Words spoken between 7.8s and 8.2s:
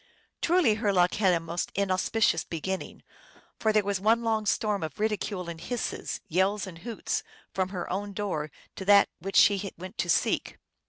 own